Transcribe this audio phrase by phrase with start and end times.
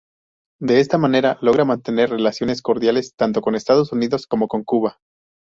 [0.59, 4.97] De esta manera logra mantener relaciones cordiales tanto con Estados Unidos como con Cuba.